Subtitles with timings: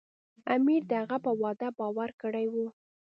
[0.55, 2.55] امیر د هغه په وعده باور کړی و.